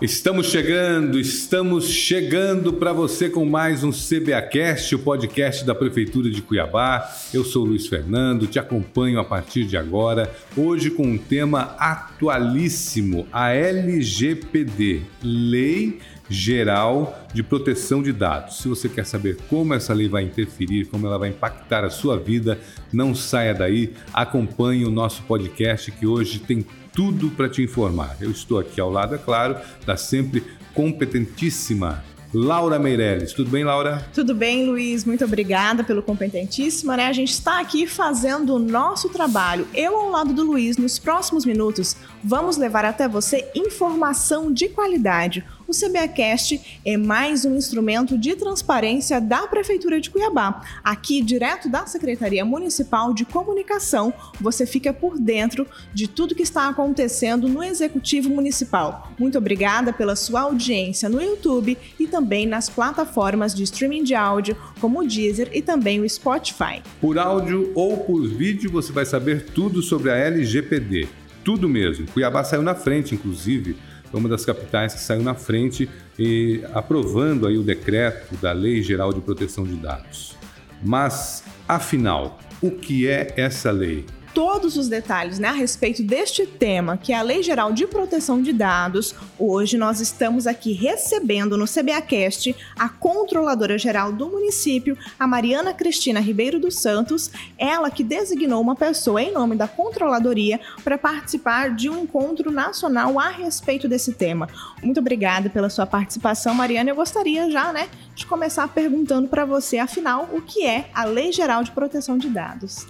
[0.00, 6.40] Estamos chegando, estamos chegando para você com mais um CBAcast, o podcast da Prefeitura de
[6.40, 7.06] Cuiabá.
[7.34, 13.28] Eu sou Luiz Fernando, te acompanho a partir de agora, hoje com um tema atualíssimo,
[13.30, 15.98] a LGPD, Lei
[16.30, 18.58] Geral de Proteção de Dados.
[18.58, 22.16] Se você quer saber como essa lei vai interferir, como ela vai impactar a sua
[22.16, 22.58] vida,
[22.92, 28.16] não saia daí, acompanhe o nosso podcast que hoje tem tudo para te informar.
[28.20, 33.32] Eu estou aqui ao lado, é claro, da sempre competentíssima Laura Meirelles.
[33.32, 34.06] Tudo bem, Laura?
[34.14, 35.04] Tudo bem, Luiz.
[35.04, 37.06] Muito obrigada pelo competentíssima, né?
[37.06, 39.66] A gente está aqui fazendo o nosso trabalho.
[39.74, 45.44] Eu ao lado do Luiz, nos próximos minutos, vamos levar até você informação de qualidade
[45.70, 50.62] o CBAcast é mais um instrumento de transparência da Prefeitura de Cuiabá.
[50.82, 55.64] Aqui, direto da Secretaria Municipal de Comunicação, você fica por dentro
[55.94, 59.12] de tudo que está acontecendo no Executivo Municipal.
[59.16, 64.56] Muito obrigada pela sua audiência no YouTube e também nas plataformas de streaming de áudio,
[64.80, 66.82] como o Deezer e também o Spotify.
[67.00, 71.06] Por áudio ou por vídeo, você vai saber tudo sobre a LGPD.
[71.44, 72.06] Tudo mesmo.
[72.08, 73.76] Cuiabá saiu na frente, inclusive
[74.18, 79.12] uma das capitais que saiu na frente e aprovando aí o decreto da Lei Geral
[79.12, 80.36] de Proteção de Dados.
[80.82, 84.04] Mas, afinal, o que é essa lei?
[84.34, 88.42] Todos os detalhes né, a respeito deste tema, que é a Lei Geral de Proteção
[88.42, 95.26] de Dados, hoje nós estamos aqui recebendo no CBAcast a Controladora Geral do município, a
[95.26, 100.98] Mariana Cristina Ribeiro dos Santos, ela que designou uma pessoa em nome da Controladoria para
[100.98, 104.48] participar de um encontro nacional a respeito desse tema.
[104.82, 106.90] Muito obrigada pela sua participação, Mariana.
[106.90, 111.32] Eu gostaria já né, de começar perguntando para você, afinal, o que é a Lei
[111.32, 112.86] Geral de Proteção de Dados?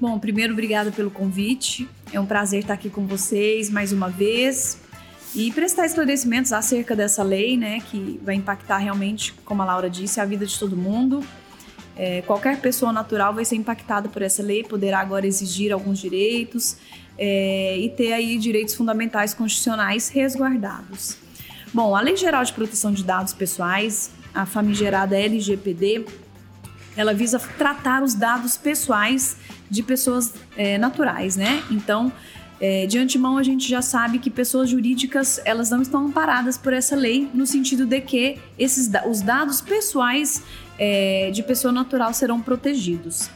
[0.00, 1.88] Bom, primeiro, obrigada pelo convite.
[2.12, 4.78] É um prazer estar aqui com vocês mais uma vez
[5.34, 10.20] e prestar esclarecimentos acerca dessa lei, né, que vai impactar realmente, como a Laura disse,
[10.20, 11.24] a vida de todo mundo.
[11.96, 16.76] É, qualquer pessoa natural vai ser impactada por essa lei, poderá agora exigir alguns direitos
[17.16, 21.16] é, e ter aí direitos fundamentais constitucionais resguardados.
[21.72, 26.04] Bom, a Lei Geral de Proteção de Dados Pessoais, a famigerada LGPD,
[26.96, 29.36] ela visa tratar os dados pessoais
[29.70, 31.62] de pessoas é, naturais, né?
[31.70, 32.12] Então,
[32.60, 36.72] é, de antemão, a gente já sabe que pessoas jurídicas elas não estão amparadas por
[36.72, 40.42] essa lei, no sentido de que esses, os dados pessoais
[40.78, 43.28] é, de pessoa natural serão protegidos.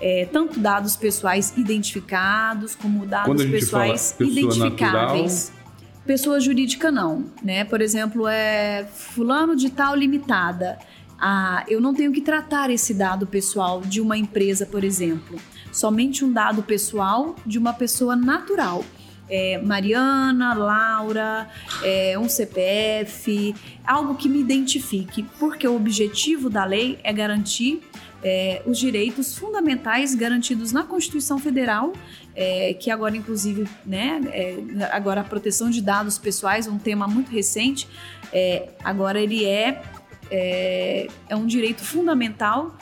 [0.00, 5.48] É, tanto dados pessoais identificados, como dados pessoais identificáveis.
[5.50, 5.60] Natural...
[6.06, 7.64] Pessoa jurídica não, né?
[7.64, 10.78] Por exemplo, é fulano de tal limitada.
[11.20, 15.38] Ah, eu não tenho que tratar esse dado pessoal de uma empresa, por exemplo
[15.72, 18.84] somente um dado pessoal de uma pessoa natural.
[19.28, 21.48] É, Mariana, Laura,
[21.84, 23.54] é, um CPF,
[23.86, 27.80] algo que me identifique, porque o objetivo da lei é garantir
[28.24, 31.92] é, os direitos fundamentais garantidos na Constituição Federal,
[32.34, 34.56] é, que agora, inclusive, né, é,
[34.90, 37.86] agora a proteção de dados pessoais, um tema muito recente,
[38.32, 39.80] é, agora ele é,
[40.30, 42.76] é, é um direito fundamental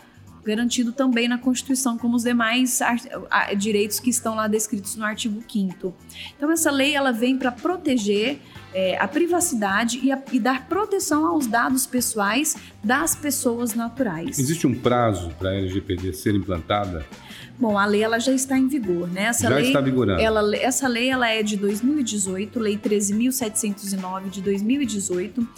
[0.44, 2.80] garantido também na Constituição, como os demais
[3.58, 5.94] direitos que estão lá descritos no artigo 5
[6.36, 8.38] Então, essa lei ela vem para proteger
[8.72, 14.38] é, a privacidade e, a, e, dar proteção aos dados pessoais das pessoas naturais.
[14.38, 17.04] Existe um prazo para a LGPD ser implantada?
[17.60, 19.24] Bom, a lei ela já está em vigor, né?
[19.24, 20.20] Essa já lei, está vigorando.
[20.20, 25.48] Ela, essa lei ela é de 2018, Lei 13.709 de 2018.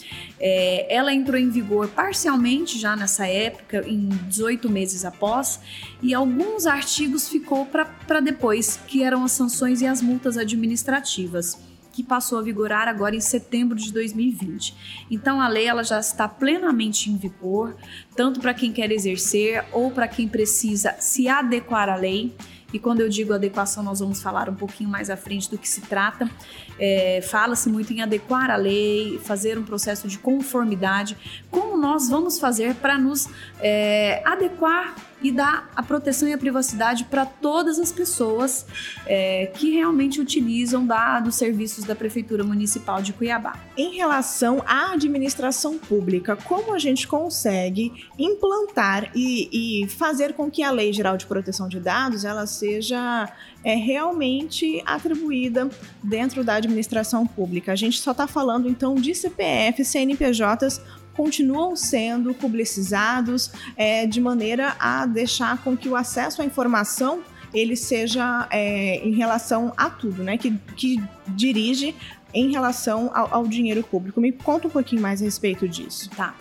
[0.41, 5.61] É, ela entrou em vigor parcialmente já nessa época, em 18 meses após,
[6.03, 12.03] e alguns artigos ficou para depois, que eram as sanções e as multas administrativas que
[12.03, 15.07] passou a vigorar agora em setembro de 2020.
[15.11, 17.77] Então a lei ela já está plenamente em vigor,
[18.17, 22.35] tanto para quem quer exercer ou para quem precisa se adequar à lei.
[22.73, 25.69] E quando eu digo adequação, nós vamos falar um pouquinho mais à frente do que
[25.69, 26.31] se trata.
[26.79, 31.17] É, Fala-se muito em adequar a lei, fazer um processo de conformidade.
[31.51, 33.29] Como nós vamos fazer para nos
[33.59, 38.67] é, adequar e dar a proteção e a privacidade para todas as pessoas
[39.07, 43.59] é, que realmente utilizam da, dos serviços da Prefeitura Municipal de Cuiabá.
[43.77, 50.63] Em relação à administração pública, como a gente consegue implantar e, e fazer com que
[50.63, 53.31] a Lei Geral de Proteção de Dados ela seja
[53.63, 55.69] é, realmente atribuída
[56.03, 57.73] dentro da administração pública?
[57.73, 60.81] A gente só está falando então de CPF, CNPJs
[61.21, 67.21] continuam sendo publicizados é, de maneira a deixar com que o acesso à informação
[67.53, 70.39] ele seja é, em relação a tudo, né?
[70.39, 71.95] Que, que dirige
[72.33, 74.19] em relação ao, ao, dinheiro público.
[74.19, 76.09] Me conta um pouquinho mais a respeito disso.
[76.17, 76.35] Tá.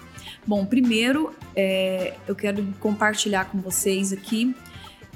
[0.48, 4.56] Bom, primeiro é, eu quero compartilhar com vocês aqui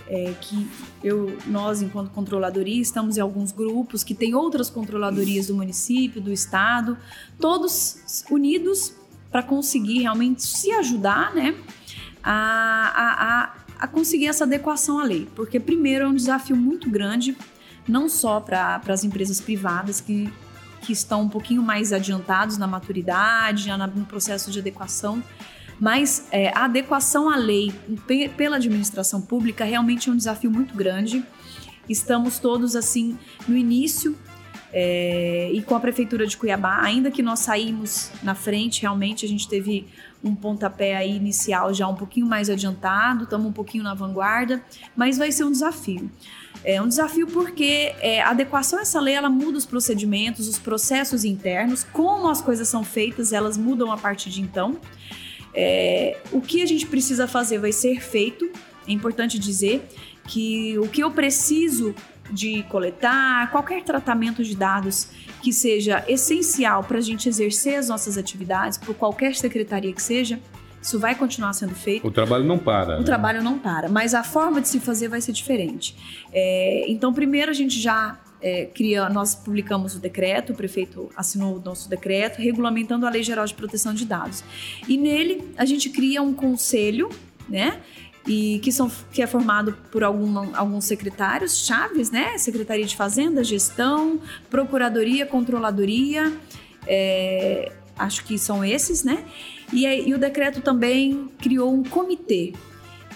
[0.09, 0.67] é, que
[1.01, 6.33] eu, nós, enquanto controladoria, estamos em alguns grupos que tem outras controladorias do município, do
[6.33, 6.97] estado,
[7.39, 8.93] todos unidos
[9.33, 11.55] para conseguir realmente se ajudar, né,
[12.23, 12.31] a,
[12.95, 15.27] a, a, a, conseguir essa adequação à lei.
[15.35, 17.35] Porque, primeiro, é um desafio muito grande,
[17.87, 20.31] não só para as empresas privadas que,
[20.81, 25.23] que estão um pouquinho mais adiantados na maturidade, já no processo de adequação,
[25.79, 27.73] mas é, a adequação à lei
[28.37, 31.25] pela administração pública realmente é um desafio muito grande.
[31.89, 34.15] Estamos todos assim no início
[34.75, 39.29] é, e com a prefeitura de Cuiabá, ainda que nós saímos na frente, realmente a
[39.29, 39.85] gente teve
[40.23, 44.63] um pontapé aí inicial já um pouquinho mais adiantado, estamos um pouquinho na vanguarda,
[44.95, 46.09] mas vai ser um desafio.
[46.63, 50.57] É um desafio porque é, a adequação a essa lei ela muda os procedimentos, os
[50.57, 54.79] processos internos, como as coisas são feitas, elas mudam a partir de então.
[55.53, 58.49] É, o que a gente precisa fazer vai ser feito.
[58.87, 59.87] É importante dizer
[60.25, 61.93] que o que eu preciso
[62.31, 65.09] de coletar, qualquer tratamento de dados
[65.41, 70.39] que seja essencial para a gente exercer as nossas atividades, por qualquer secretaria que seja,
[70.81, 72.05] isso vai continuar sendo feito.
[72.05, 72.95] O trabalho não para.
[72.95, 73.03] O né?
[73.05, 75.95] trabalho não para, mas a forma de se fazer vai ser diferente.
[76.31, 81.55] É, então, primeiro a gente já é, cria, nós publicamos o decreto, o prefeito assinou
[81.55, 84.43] o nosso decreto, regulamentando a Lei Geral de Proteção de Dados.
[84.87, 87.09] E nele a gente cria um conselho,
[87.47, 87.79] né?
[88.25, 92.37] E que, são, que é formado por algum, alguns secretários chaves, né?
[92.37, 96.31] Secretaria de Fazenda, Gestão, Procuradoria, Controladoria,
[96.87, 99.25] é, acho que são esses, né?
[99.73, 102.53] E, e o decreto também criou um comitê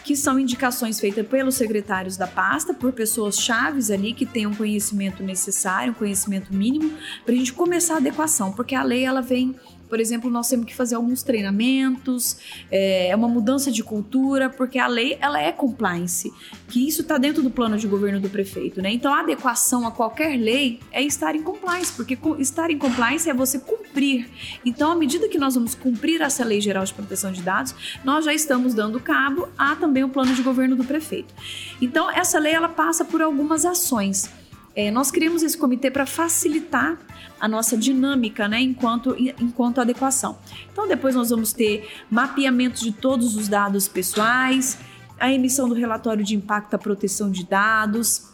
[0.08, 5.22] que são indicações feitas pelos secretários da pasta, por pessoas chaves ali que tenham conhecimento
[5.22, 6.94] necessário, conhecimento mínimo,
[7.26, 9.54] para a gente começar a adequação, porque a lei ela vem
[9.90, 12.38] por exemplo, nós temos que fazer alguns treinamentos,
[12.72, 16.32] é, é uma mudança de cultura, porque a lei ela é compliance,
[16.68, 18.92] que isso está dentro do plano de governo do prefeito, né?
[18.92, 23.34] Então a adequação a qualquer lei é estar em compliance, porque estar em compliance é
[23.34, 24.30] você cumprir.
[24.66, 27.74] Então, à medida que nós vamos cumprir essa lei geral de proteção de dados,
[28.04, 31.34] nós já estamos dando cabo a também o plano de governo do prefeito.
[31.82, 34.30] Então, essa lei ela passa por algumas ações.
[34.78, 37.00] É, nós criamos esse comitê para facilitar
[37.40, 40.38] a nossa dinâmica, né, enquanto, enquanto adequação.
[40.72, 44.78] Então, depois nós vamos ter mapeamento de todos os dados pessoais,
[45.20, 48.28] a emissão do relatório de impacto à proteção de dados.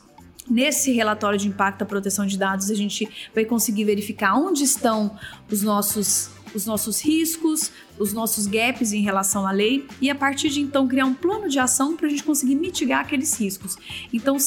[0.45, 5.17] Nesse relatório de impacto à proteção de dados, a gente vai conseguir verificar onde estão
[5.49, 10.49] os nossos os nossos riscos, os nossos gaps em relação à lei e a partir
[10.49, 13.75] de então criar um plano de ação para a gente conseguir mitigar aqueles riscos.
[14.13, 14.37] Então,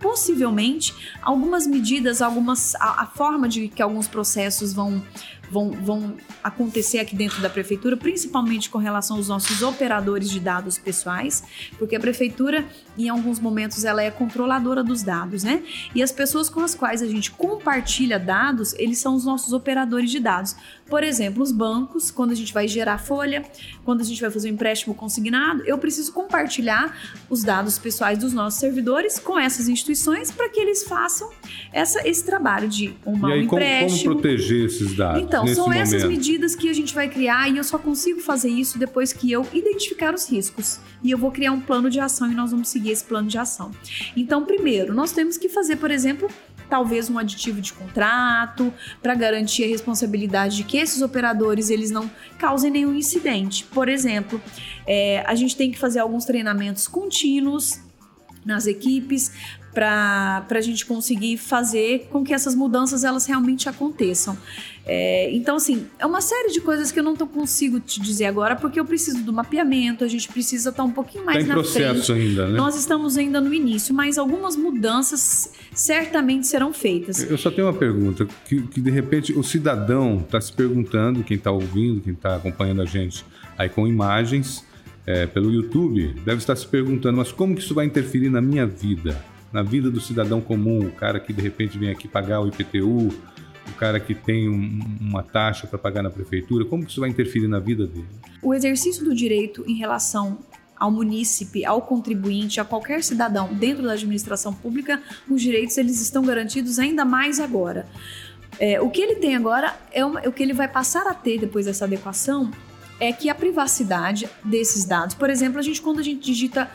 [0.00, 5.02] possivelmente, algumas medidas, algumas a, a forma de que alguns processos vão
[5.50, 10.78] vão, vão acontecer aqui dentro da prefeitura, principalmente com relação aos nossos operadores de dados
[10.78, 11.42] pessoais,
[11.76, 12.64] porque a prefeitura,
[12.96, 15.62] em alguns momentos, ela é controladora dos dados, né?
[15.94, 20.10] E as pessoas com as quais a gente compartilha dados, eles são os nossos operadores
[20.10, 20.54] de dados.
[20.88, 23.44] Por exemplo, os bancos, quando a gente vai gerar folha,
[23.84, 26.96] quando a gente vai fazer um empréstimo consignado, eu preciso compartilhar
[27.28, 29.89] os dados pessoais dos nossos servidores com essas instituições
[30.36, 31.30] para que eles façam
[31.72, 34.14] essa, esse trabalho de uma, e aí, um empréstimo.
[34.14, 35.22] Como, como proteger esses dados?
[35.22, 35.82] Então, são momento.
[35.82, 39.30] essas medidas que a gente vai criar e eu só consigo fazer isso depois que
[39.30, 40.80] eu identificar os riscos.
[41.02, 43.38] E eu vou criar um plano de ação e nós vamos seguir esse plano de
[43.38, 43.70] ação.
[44.16, 46.28] Então, primeiro, nós temos que fazer, por exemplo,
[46.70, 52.08] talvez um aditivo de contrato para garantir a responsabilidade de que esses operadores eles não
[52.38, 53.64] causem nenhum incidente.
[53.64, 54.40] Por exemplo,
[54.86, 57.80] é, a gente tem que fazer alguns treinamentos contínuos
[58.44, 59.32] nas equipes
[59.72, 64.36] para a gente conseguir fazer com que essas mudanças elas realmente aconteçam.
[64.84, 68.24] É, então, assim, é uma série de coisas que eu não tô, consigo te dizer
[68.24, 71.48] agora, porque eu preciso do mapeamento, a gente precisa estar tá um pouquinho mais tá
[71.48, 72.28] na processo frente.
[72.28, 72.56] ainda, né?
[72.56, 77.22] Nós estamos ainda no início, mas algumas mudanças certamente serão feitas.
[77.22, 81.36] Eu só tenho uma pergunta, que, que de repente o cidadão está se perguntando, quem
[81.36, 83.24] está ouvindo, quem está acompanhando a gente
[83.56, 84.64] aí com imagens
[85.06, 88.66] é, pelo YouTube, deve estar se perguntando, mas como que isso vai interferir na minha
[88.66, 89.29] vida?
[89.52, 93.08] Na vida do cidadão comum, o cara que de repente vem aqui pagar o IPTU,
[93.68, 97.10] o cara que tem um, uma taxa para pagar na prefeitura, como que isso vai
[97.10, 98.06] interferir na vida dele?
[98.42, 100.38] O exercício do direito em relação
[100.80, 106.22] ao munícipe, ao contribuinte, a qualquer cidadão dentro da administração pública, os direitos eles estão
[106.22, 107.86] garantidos ainda mais agora.
[108.58, 111.38] É, o que ele tem agora é uma, o que ele vai passar a ter
[111.38, 112.50] depois dessa adequação
[112.98, 116.70] é que a privacidade desses dados, por exemplo, a gente quando a gente digita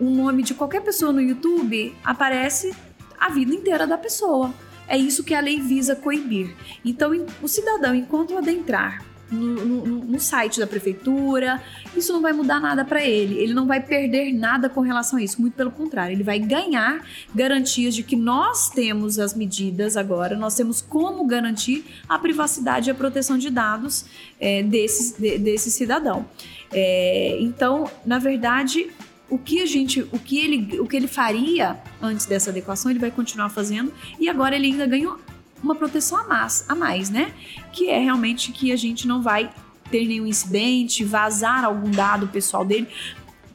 [0.00, 2.74] um nome de qualquer pessoa no YouTube, aparece
[3.18, 4.52] a vida inteira da pessoa.
[4.88, 6.54] É isso que a lei visa coibir.
[6.84, 7.12] Então,
[7.42, 11.60] o cidadão, enquanto adentrar no, no, no, site da prefeitura.
[11.96, 13.38] Isso não vai mudar nada para ele.
[13.38, 15.40] Ele não vai perder nada com relação a isso.
[15.40, 20.54] Muito pelo contrário, ele vai ganhar garantias de que nós temos as medidas agora, nós
[20.54, 24.06] temos como garantir a privacidade e a proteção de dados
[24.40, 26.26] é, desse, de, desse cidadão.
[26.72, 28.90] É, então, na verdade,
[29.28, 33.00] o que a gente, o que ele, o que ele faria antes dessa adequação, ele
[33.00, 35.18] vai continuar fazendo e agora ele ainda ganhou
[35.62, 37.32] uma proteção a mais, a mais, né?
[37.72, 39.50] Que é realmente que a gente não vai
[39.90, 42.88] ter nenhum incidente, vazar algum dado pessoal dele.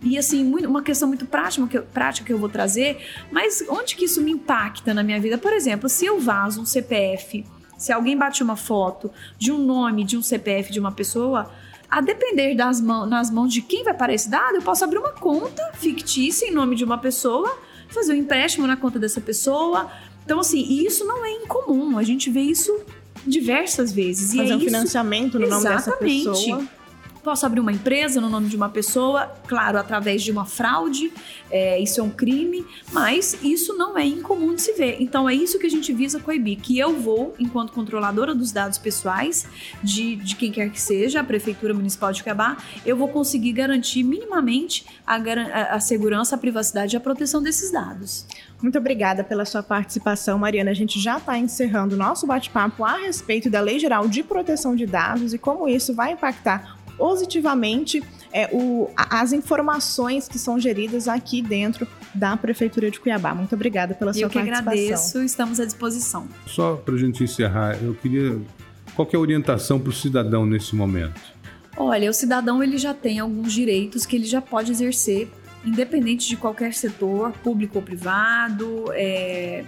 [0.01, 2.98] E assim, uma questão muito prática que, eu, prática que eu vou trazer,
[3.32, 5.38] mas onde que isso me impacta na minha vida?
[5.38, 7.46] Por exemplo, se eu vazo um CPF,
[7.78, 11.51] se alguém bate uma foto de um nome, de um CPF de uma pessoa,
[11.91, 14.98] a depender das mãos, nas mãos de quem vai para esse dado, eu posso abrir
[14.98, 17.55] uma conta fictícia em nome de uma pessoa,
[17.89, 19.91] fazer um empréstimo na conta dessa pessoa,
[20.25, 21.98] então, assim, isso não é incomum.
[21.98, 22.79] A gente vê isso
[23.25, 24.33] diversas vezes.
[24.33, 24.65] Fazer e é um isso...
[24.67, 26.63] financiamento no nome dessa pessoa.
[27.24, 31.13] Posso abrir uma empresa no nome de uma pessoa, claro, através de uma fraude,
[31.51, 34.98] é, isso é um crime, mas isso não é incomum de se ver.
[35.00, 38.80] Então é isso que a gente visa coibir, que eu vou, enquanto controladora dos dados
[38.80, 39.46] pessoais
[39.84, 44.04] de, de quem quer que seja, a Prefeitura Municipal de Cabá, eu vou conseguir garantir
[44.04, 48.25] minimamente a, a, a segurança, a privacidade e a proteção desses dados.
[48.62, 50.70] Muito obrigada pela sua participação, Mariana.
[50.70, 54.75] A gente já está encerrando o nosso bate-papo a respeito da Lei Geral de Proteção
[54.75, 61.08] de Dados e como isso vai impactar positivamente é, o, as informações que são geridas
[61.08, 63.34] aqui dentro da Prefeitura de Cuiabá.
[63.34, 64.48] Muito obrigada pela sua participação.
[64.48, 66.27] Eu que agradeço, estamos à disposição.
[66.46, 68.39] Só para a gente encerrar, eu queria.
[68.96, 71.20] Qual que é a orientação para o cidadão nesse momento?
[71.75, 75.27] Olha, o cidadão ele já tem alguns direitos que ele já pode exercer,
[75.65, 78.86] independente de qualquer setor, público ou privado.
[78.91, 79.65] É...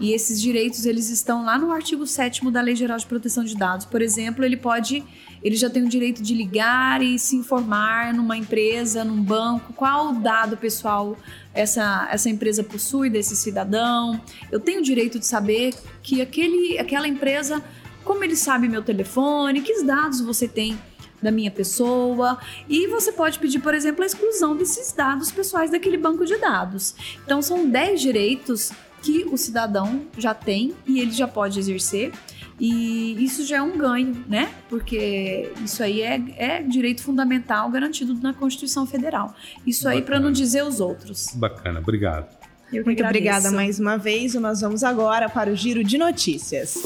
[0.00, 3.56] E esses direitos eles estão lá no artigo 7 da Lei Geral de Proteção de
[3.56, 3.86] Dados.
[3.86, 5.04] Por exemplo, ele pode
[5.44, 10.14] ele já tem o direito de ligar e se informar numa empresa, num banco, qual
[10.14, 11.18] dado pessoal
[11.52, 14.18] essa, essa empresa possui desse cidadão.
[14.50, 17.62] Eu tenho o direito de saber que aquele, aquela empresa,
[18.02, 20.78] como ele sabe meu telefone, que dados você tem
[21.22, 25.98] da minha pessoa e você pode pedir, por exemplo, a exclusão desses dados pessoais daquele
[25.98, 26.94] banco de dados.
[27.22, 28.72] Então são 10 direitos
[29.04, 32.10] que o cidadão já tem e ele já pode exercer.
[32.58, 34.50] E isso já é um ganho, né?
[34.70, 39.34] Porque isso aí é, é direito fundamental garantido na Constituição Federal.
[39.66, 40.00] Isso Bacana.
[40.00, 41.34] aí para não dizer os outros.
[41.34, 42.34] Bacana, obrigado.
[42.72, 44.34] Muito obrigada mais uma vez.
[44.34, 46.78] E nós vamos agora para o giro de notícias.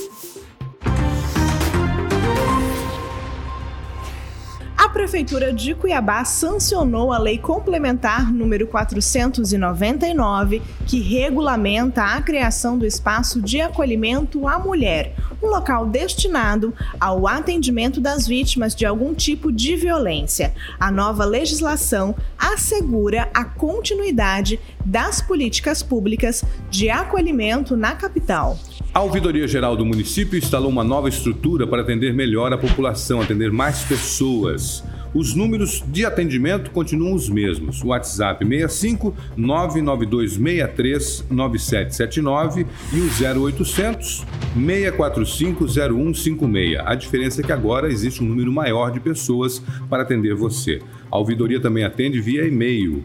[4.99, 13.41] Prefeitura de Cuiabá sancionou a Lei Complementar número 499, que regulamenta a criação do espaço
[13.41, 19.77] de acolhimento à mulher, um local destinado ao atendimento das vítimas de algum tipo de
[19.77, 20.53] violência.
[20.81, 28.59] A nova legislação assegura a continuidade das políticas públicas de acolhimento na capital.
[28.93, 33.53] A Ouvidoria Geral do município instalou uma nova estrutura para atender melhor a população, atender
[33.53, 34.83] mais pessoas.
[35.15, 37.83] Os números de atendimento continuam os mesmos.
[37.83, 43.09] WhatsApp 65 99263 9779 e o
[43.43, 46.81] 0800 645 0156.
[46.85, 50.81] A diferença é que agora existe um número maior de pessoas para atender você.
[51.11, 53.03] A ouvidoria também atende via e-mail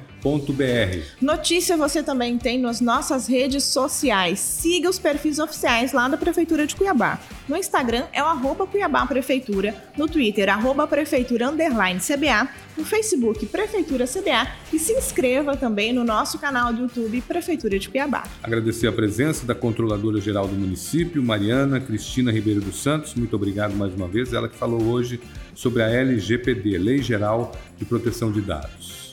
[1.21, 4.39] Notícia você também tem nas nossas redes sociais.
[4.39, 7.21] Siga os perfis oficiais lá da Prefeitura de Cuiabá.
[7.49, 13.47] No Instagram é o arroba Cuiabá Prefeitura, no Twitter, arroba Prefeitura Underline CBA, no Facebook
[13.47, 18.25] Prefeitura CBA e se inscreva também no nosso canal do YouTube Prefeitura de Cuiabá.
[18.43, 23.15] Agradecer a presença da Controladora Geral do Município, Mariana Cristina Ribeiro dos Santos.
[23.15, 24.33] Muito obrigado mais uma vez.
[24.33, 25.21] Ela que falou hoje
[25.55, 29.08] sobre a LGPD, Lei Geral de Proteção de Dados.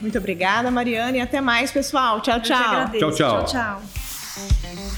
[0.00, 2.20] Muito obrigada, Mariana, e até mais, pessoal.
[2.20, 2.90] Tchau, tchau.
[2.98, 3.44] Tchau, tchau.
[3.44, 4.89] Tchau, tchau.